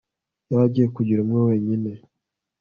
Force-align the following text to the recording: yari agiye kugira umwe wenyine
yari 0.49 0.63
agiye 0.67 0.87
kugira 0.95 1.19
umwe 1.21 1.39
wenyine 1.47 1.91